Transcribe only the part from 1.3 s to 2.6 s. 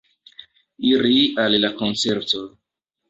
al la koncerto.